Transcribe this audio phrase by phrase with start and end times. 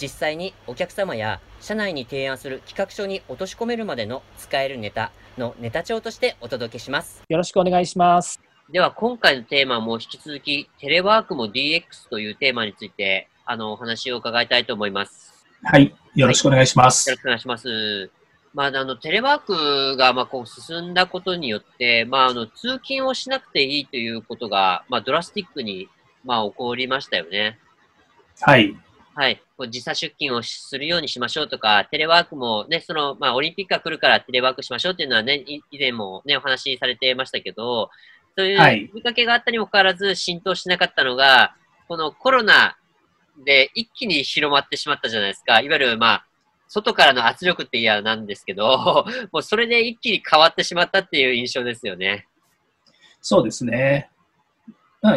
[0.00, 18.10] 実際にお客様や社内に提案する企画書に落とし込めるまでの使えるネタのネタ帳としてお届けしますよろしくお願いしますでは今回のテーマも引き続きテレワークも DX というテーマについてあのお話を伺いたいと思いますはいよろしくお願いします、はい、よろしくお願いします
[18.56, 25.90] まあ、あの、テレワークが、まあ、こう、進んだことによって、まあ、あの、通勤をしなくていいということが、まあ、ドラスティックに、
[26.24, 27.58] まあ、起こりましたよね。
[28.40, 28.74] はい。
[29.14, 29.42] はい。
[29.56, 37.90] こう時差出勤をするようにしましょうとか、テレワークもね、その、まあ、オリンピックが来るからテレワークしましょうっていうのはね、以前もね、お話しされてましたけど、
[38.36, 41.54] そういう呼びかけがあったにもかかわらず浸透しなかったのが、
[41.88, 42.76] このコロナ
[43.44, 45.60] で一気に広まってしまったじゃないですか。
[45.60, 46.26] いわゆる、まあ、
[46.68, 52.26] 外からの圧力って嫌なんですけど、 もうそれで一気に変わってしまったっていう印象ですよね。
[53.20, 54.10] そうですね。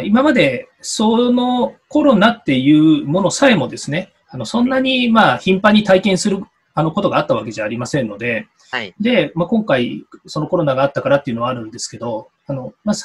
[0.04, 6.42] 今までそのコロナっていうものさえもですね、あのそんなにまあ頻繁に体験する
[6.74, 12.96] あのことがあったわけじゃありませんので、はい、で、まあ、今回そのコロナがあったからっていうのはあるんですけど、あのまあ、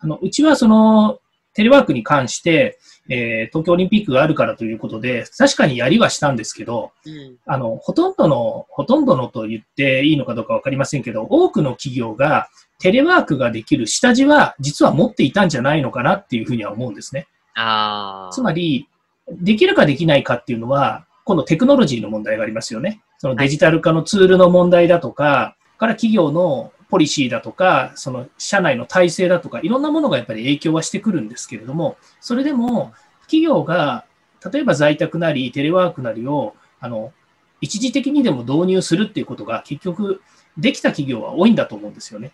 [0.00, 1.18] あのうちはその
[1.54, 12.48] テレワークに関して、えー、東京オリンピックがあるからということで、確かにやりはしたんですけど、うん、あの、ほとんどの、ほとんどのと言っていいのかどうかわかりませんけど、多くの企業が
[12.80, 17.28] テレワークができる下地は実は持っていたんじゃないのかなっていうふうには思うんですね。
[17.54, 18.88] あつまり、
[19.30, 23.02] できるかできないかっていうのは、今度テクノロジーの問題がありますよね。
[23.18, 32.92] そのデジタル化のツールの問題だとか、はい、から企業のポリシーだとか、その社内の体制だとか、いろんなものがやっぱり影響はしてくるんですけれども、それでも
[33.22, 34.04] 企業が
[34.52, 37.12] 例えば在宅なりテレワークなりをあの
[37.60, 40.20] 一時的にでも導入するっていうことが結局
[40.58, 42.32] できた企業は多いんだと思うんですよね。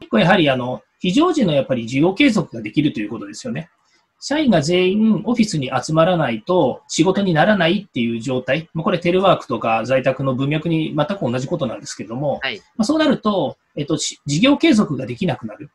[0.00, 3.70] 結構やはりあの非常時のやっぱり事業継続ができるということですよね。
[4.24, 15.70] 社員が全員オフィスに集まらないと仕事にならないっていう状態、これテレワークとか在宅の文脈に全く同じことなんですけれども、はい、まあ、そうなると、えっと、事業継続ができなくなる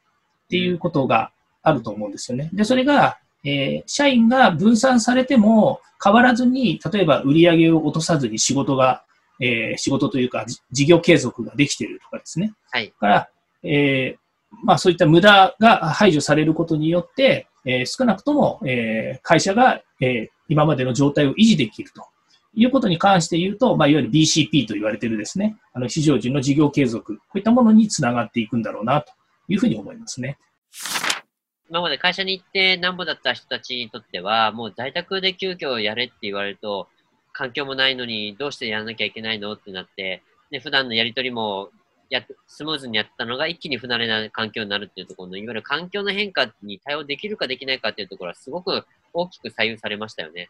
[0.45, 1.31] っていうことが
[1.61, 2.49] あると思うんですよね。
[2.53, 9.03] で、それが、えー、社員が分散されても変わらずに、例えば売り上げを落とさずに仕事が、
[9.41, 12.53] えー、仕事というか事業継続ができているとかですね。
[12.71, 12.93] はい。
[12.97, 13.29] から、
[13.63, 14.17] えー、
[14.63, 22.07] まあそういった無駄が排除されることによって、えー、少なくとも、えー、会社が、えー、今までの状態を維持できると
[22.55, 29.11] いうことに関して言うと、まあ、いわゆる BCP と言われているですね、あの非常時の事業継続、こういったものにつながっていくんだろうなと
[29.49, 30.37] いうふうに思いますね。
[31.69, 36.87] 今まで会社に行ってなんぼだった人たちにとっては、もう在宅で急遽やれって言われると、
[37.33, 41.69] 環境もないのにどうしてやらなきゃいけないのってなって、で普段のやりとりも
[42.09, 50.49] やスムーズにやったのが一気に不慣れな環境になるっていうところの、いわゆる環境の変化に対応できるかできないかっていうところはすごく大きく左右されましたよね。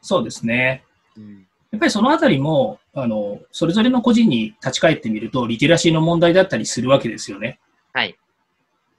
[0.00, 0.84] そうですね。
[1.16, 7.58] うん、やっぱりそのあたりも、あの、それぞれの個人に立ち返ってみると、リテラシーの問題だったりするわけですよね。
[7.92, 8.16] はい。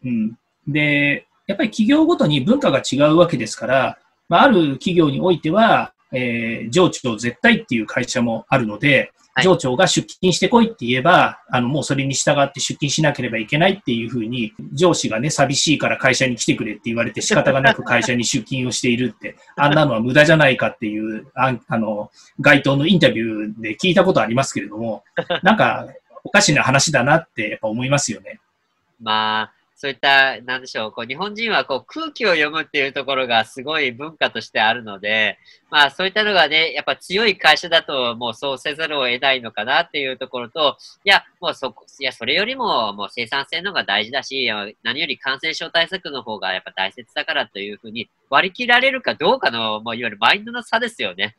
[0.06, 0.38] うん。
[0.68, 9.12] で、やっぱり企業ごとに文化が違うわけですから、まあ、ある企業においては、えー、上長絶対っていう会社もあるので、
[9.44, 25.04] 上長が出勤してこいって言えば、あの、もうそれに従って出勤しなければいけないっていうふうに、上司がね、寂しいから会社に来てくれって言われて仕方がなく会社に出勤をしているって、あんなのは無駄じゃないかっていう、ああの、該当のインタビューで聞いたことありますけれども、
[25.44, 25.88] なんか、
[26.24, 28.40] おかしな話だなってやっぱ思いますよね。
[29.00, 35.38] まあ、そういった、なんでしょう、こう、日本人はこう空気を読むっていうところがすごい文化としてあるので、
[35.70, 44.50] まあそういったのがね、やっぱ強い会社だともうそうせざるを得ないのかなっていうところと、いや、もうそこ、いや、それよりももう生産性の方が大事だし、
[44.82, 51.36] 何より感染症対策の方がやっぱ大切だからというふうに割り切られるかどうかの、もういわゆるマインドの差ですよね。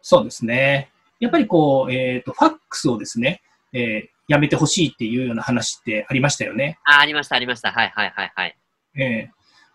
[0.00, 0.90] そうですね。
[1.20, 3.42] やっぱりこう、えっ、ー、と、ファックスをですね、
[3.74, 6.78] えー、やめてほしいっていうような話ってありましたよね。
[6.84, 7.72] あ、ありました、ありました。
[7.72, 8.56] はいはいはいはい。
[8.96, 9.30] え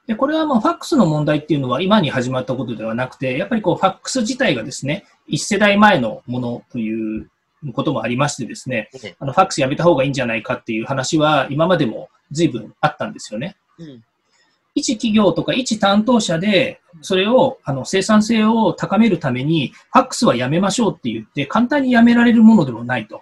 [0.05, 7.29] ー、で、これはまあファックスの問題っていうのは今に始まったことではなくて、やっぱりこうファックス自体がですね、一世代前のものという
[7.73, 13.55] こともありましてですね、あのファックスやめた方がいいんじゃないかっていう話は今までも随分あったんですよね。
[13.77, 14.03] うん、
[14.75, 23.21] 一企業とか一担当者で、それを、あの、生産性を高めるために、ファックスはやめましょうって言って、簡単にやめられるものでもないと。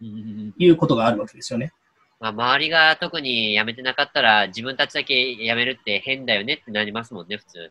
[0.00, 1.72] いうことがあるわけですよね。
[2.18, 7.70] まあ、周りが特に辞めてなかったら、自分たちだけ辞めるって変だよねってなりますもんね、普通。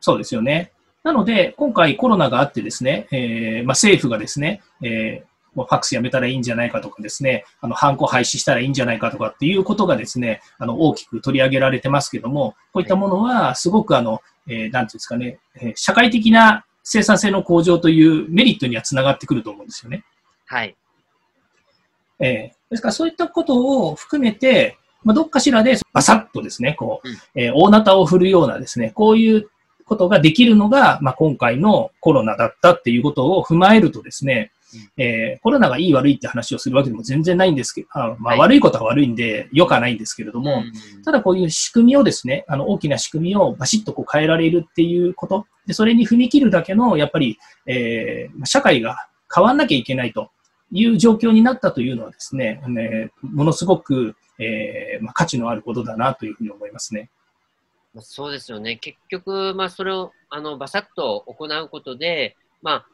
[0.00, 0.72] そうですよね。
[1.04, 20.04] なので、今回コロナがあってですね、えー、まあ、政府がですね、えーファックスやめたらいいんじゃないかとかですね、あの、ハンコ廃止したらいいんじゃないかとかっていうことがですね、あの、大きく取り上げられてますけども、こういったものは、すごくあの、えー、なんていうんですかね、えー、社会的な生産性の向上というメリットにはつながってくると思うんですよね。
[20.44, 20.76] はい。
[22.18, 29.48] えー、ですからそういったことを含めて、まあ、どっかしらでバサッとですね、こう、うん、えー、大なたを振るようなですね、こういう
[29.84, 34.50] ことができるのが、まあ、今回のコロナだったっていうことを踏まえるとですね、
[34.98, 40.64] うん、えー、コロナがいい悪いって話をするわけでも全然ないんですけど、あまあ、悪いことは悪いんで、良かないんですけれども、
[41.04, 50.30] ただこういう仕組みをですね、あの、大きな仕組みをバシッとこう変えられるっていうこと、で、それに踏み切るだけの、やっぱり、えー、社会が変わんなきゃいけないと
[50.72, 57.10] いう状況になったというのはですね、ねものすごく、えーまあ、価値のあることだなというふうに思いますね。
[58.00, 58.76] そうですよね。
[58.76, 62.86] 結局、まあ、それを、あの、バサッと行うことで、まあ、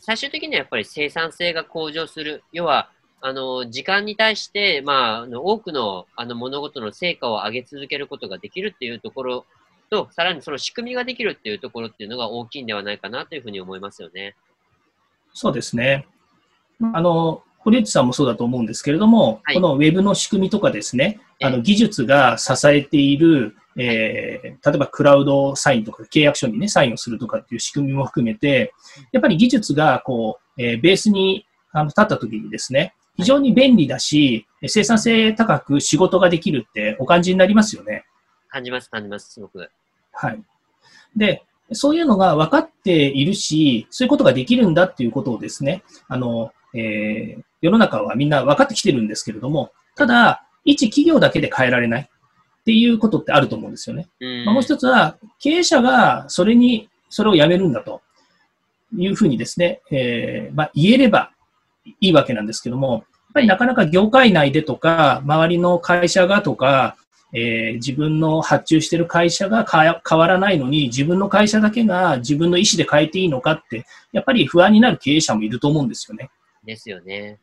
[0.00, 2.42] 最終的にはやっぱり生産性が向上する。
[2.52, 9.46] 要は、あの、時間に対して、まあ、あの多くの、あの、物事の成果を上げ続けることができるっていうところ
[9.90, 14.34] と、さらにその仕組みができるっていうところっていうのが大きいんではないかなというふうに思いますよね。
[15.32, 16.08] そうですね。
[16.80, 28.72] あの、堀内さんもそうだと思うんですけれども、はい、このウェブの仕組みとかですね、あの技術が支えている、えー、例えばクラウドサインとか契約書にね、サインをするとかっていう仕組みも含めて、
[29.12, 38.04] やっぱり技術がこう、えー、ベースにあの立った時にですね、非常に便利だし、生産性高く仕事ができるってお感じになりますよね。
[38.48, 39.70] 感じます、感じます、すごく。
[40.12, 40.42] はい。
[41.16, 54.08] で、そういうのが分かっているし、そういうことができるんだっていうことをですね、あの、えー、世の中はみんな分かってきてるんですけれども、ただ、一企業だけで変えられないっていうことってあると思うんですよね。
[54.44, 58.00] まあ、もう一つは、経営者がそれに、それをやめるんだと
[58.96, 61.32] いうふうにですね、えー、まあ、言えれば
[62.00, 63.04] いいわけなんですけども、やっ
[63.34, 66.96] ぱりなかなか業界内でとか、周りの会社がとか、
[67.34, 76.30] えー、自分の発注してる会社が変わらないのに、自分の会社だけが自分の意思で変えていいのかって、やっぱり不安になる経営者もいると思うんですよね。
[76.64, 77.38] ですよね。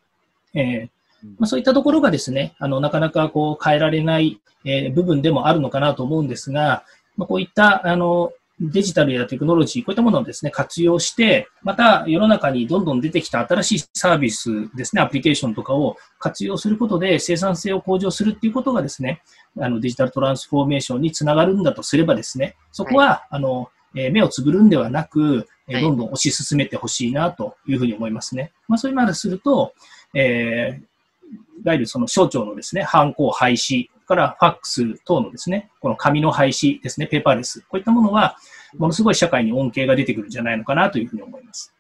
[0.53, 0.89] えー
[1.37, 6.83] まあ、そういったところがですね、あの、なかなかこう変えられない、えー、部分でもあるのかなと思うんですが、
[7.17, 8.31] まあ、こういった、あの、
[8.61, 19.21] デジタルやテクノロジー、こういったものをですね、活用して、また世の中にどんどん出てきた新しいサービスですね、アプリケーションとかを活用することで生産性を向上するっていうことがですね、
[19.57, 28.51] あのデジタルトランスフォーメーションにつながるんだとすればですね、そこは、はい、あの、えー、目をつぶるんではなく、えー、どんどん推し進めてほしいなというふうに思いますね。
[28.67, 29.73] まあ、そういうまですると、
[30.13, 38.37] えー、いわゆるその省庁のですね、犯行廃止からファックス等のですね、この紙の廃止ですね、ペーパーレス、こういったものは、
[38.77, 41.73] ものすごい社会に恩恵が出てくるんじゃないのかなというふうに思います。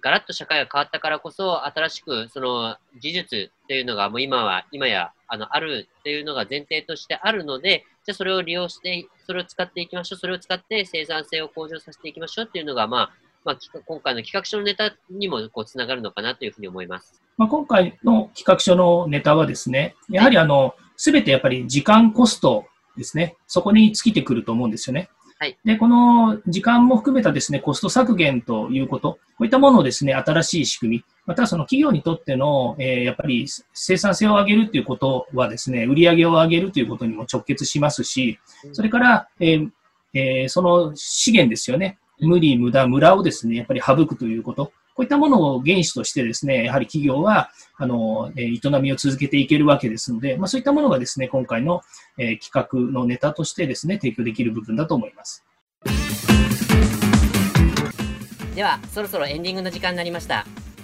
[0.00, 13.12] ガラッと社会が変わったからこそ、新しくその技術っていうのがもう今は、今やあのあるっていうのが前提としてあるので、じゃあそれを利用して、それを使っていきましょう、それを使って生産性を向上させていきましょうっていうのが、まあ、
[13.44, 17.22] まあ、今回の企画書のネタにもこうつながるのかなというふうに思います。
[17.36, 25.08] まあ、今回の企画書のネタはですね、やはりあの、すべてやっぱり時間コストですね、そこに尽きてくると思うんですよね。
[25.38, 38.38] はい、で、この時間も含めたですね、コスト削減ということ、こういったものをですね、新しい仕組み、またその企業にとっての、えー、やっぱり生産性を上げるということはですね、売上を上げるということにも直結しますし、
[38.72, 39.70] それから、えー
[40.12, 51.82] えー、その資源ですよね、無理、無駄、無駄をですね、やっぱり省くということ、こういったものを原資としてですね、やはり企業は、あの、え営みを続けていけるわけですので、まあ、そういったものがですね、今回の、
[52.16, 55.44] え企画のネタとしてですね、提供できる部分だと思います。
[58.54, 60.46] では、そろそろエンディングの時間になりました。